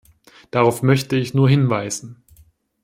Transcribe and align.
Darauf 0.49 0.81
möchte 0.81 1.15
ich 1.15 1.35
nur 1.35 1.47
hinweisen. 1.47 2.23